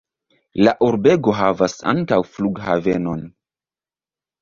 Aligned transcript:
La 0.67 0.73
urbego 0.87 1.35
havas 1.41 1.77
ankaŭ 1.93 2.19
flughavenon. 2.33 3.25